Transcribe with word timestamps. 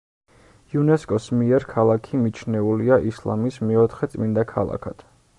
იუნესკოს 0.75 1.27
მიერ 1.41 1.65
ქალაქი 1.73 2.21
მიჩნეულია 2.21 2.97
ისლამის 3.11 3.59
„მეოთხე 3.73 4.09
წმინდა 4.15 4.47
ქალაქად“. 4.53 5.05